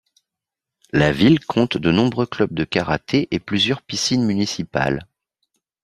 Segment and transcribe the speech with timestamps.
[0.93, 5.05] La ville compte de nombreux clubs de karaté et plusieurs piscines municipales.